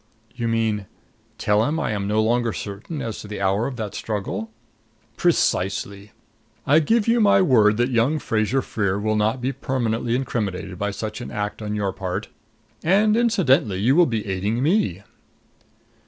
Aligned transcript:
"You 0.35 0.47
mean 0.47 0.87
tell 1.37 1.63
him 1.63 1.79
I 1.79 1.91
am 1.91 2.07
no 2.07 2.23
longer 2.23 2.53
certain 2.53 3.03
as 3.03 3.19
to 3.19 3.27
the 3.27 3.39
hour 3.39 3.67
of 3.67 3.75
that 3.75 3.93
struggle?" 3.93 4.49
"Precisely. 5.15 6.11
I 6.65 6.79
give 6.79 7.07
you 7.07 7.19
my 7.21 7.39
word 7.43 7.77
that 7.77 7.91
young 7.91 8.17
Fraser 8.17 8.63
Freer 8.63 8.99
will 8.99 9.15
not 9.15 9.41
be 9.41 9.51
permanently 9.51 10.15
incriminated 10.15 10.79
by 10.79 10.89
such 10.89 11.21
an 11.21 11.29
act 11.29 11.61
on 11.61 11.75
your 11.75 11.93
part. 11.93 12.29
And 12.81 13.15
incidentally 13.15 13.77
you 13.77 13.95
will 13.95 14.07
be 14.07 14.25
aiding 14.25 14.63
me." 14.63 15.03